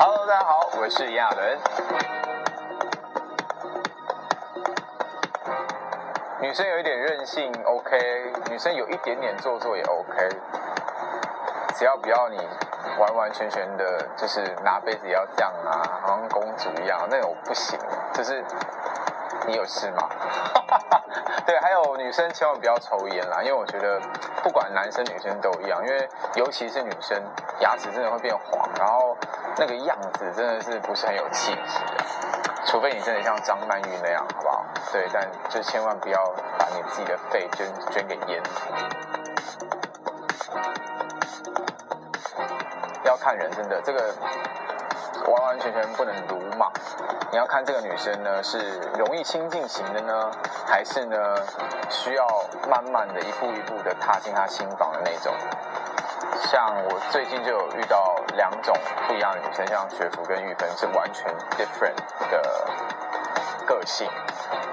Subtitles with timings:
[0.00, 1.58] Hello，大家好，我是亚纶。
[6.40, 7.98] 女生有一点任性，OK；
[8.48, 10.28] 女生有一点点做作也 OK。
[11.74, 12.38] 只要不要你
[12.96, 17.76] 完完全全的，就是拿杯子也要这样啊，好像公主一样，那种不行。
[18.14, 18.44] 就是
[19.46, 20.08] 你有事吗？
[21.46, 24.00] 对，还有女生千万不要抽烟啦，因为我觉得
[24.42, 27.22] 不管男生女生都一样，因为尤其是女生
[27.60, 29.16] 牙齿真的会变黄，然后
[29.56, 32.04] 那个样子真的是不是很有气质的，
[32.66, 34.64] 除非你真的像张曼玉那样，好不好？
[34.92, 36.22] 对，但就千万不要
[36.58, 38.42] 把你自己的肺捐捐给烟。
[43.04, 44.14] 要看人，真的这个。
[45.26, 46.70] 完完全全不能鲁莽，
[47.30, 50.30] 你要看这个女生呢是容易亲近型的呢，
[50.66, 51.16] 还是呢
[51.88, 52.26] 需要
[52.68, 55.34] 慢慢的一步一步的踏进她心房的那种。
[56.50, 58.74] 像我最近就有遇到两种
[59.06, 61.94] 不一样的女生，像雪芙跟玉芬是完全 different
[62.30, 62.68] 的
[63.68, 64.08] 个性。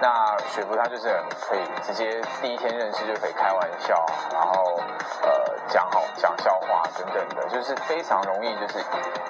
[0.00, 4.78] 那雪芙她就是很可以直接第一天认识就可以开玩笑，然后
[5.22, 5.30] 呃
[5.68, 8.78] 讲好讲笑话等等的，就是非常容易就是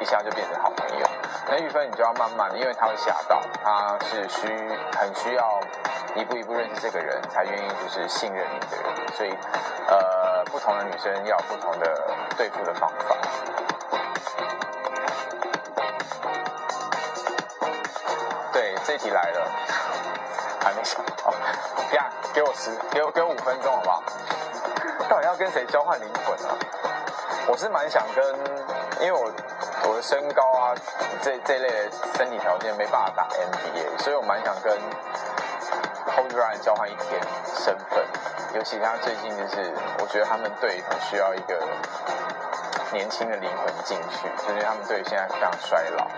[0.01, 1.07] 一下就变成好朋友。
[1.49, 4.47] 那玉芬你就要慢慢的，因为她会吓到，她是需
[4.99, 5.61] 很需要
[6.17, 9.31] 一步一步认识这个人才愿意就是信任你的人，所以
[9.87, 13.17] 呃不同的女生要不同的对付的方法。
[18.87, 19.51] 这题来了。
[20.63, 21.33] 还没想好，
[21.91, 24.03] 这样给我十，给我给我五分钟好不好？
[25.09, 26.59] 到底要跟谁交换灵魂啊？
[27.47, 28.25] 我是蛮想跟，
[29.01, 29.31] 因为我
[29.89, 30.75] 我的身高啊，
[31.23, 34.77] 这这类的身体条件没办法打 NBA，所以我蛮想跟
[36.17, 37.21] holderan 交换一天
[37.65, 38.05] 身份。
[38.55, 41.63] 尤其他最近就是，我觉得他们队很需要一个
[42.93, 46.09] 年轻的灵魂进去，就是他们队现在非常衰老。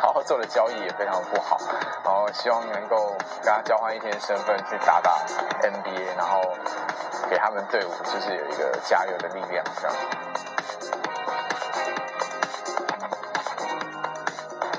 [0.00, 1.58] 然后做的交易也非常不好，
[2.04, 5.18] 然后希望能够跟他交换一天身份去打打
[5.62, 6.40] NBA，然后
[7.28, 9.96] 给他们队伍就是有一个加油的力量，这样。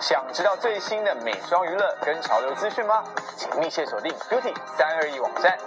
[0.01, 3.03] 想知道最新的美妆娱乐跟潮流资讯吗？
[3.37, 5.57] 请密切锁定 Beauty 三二一网站。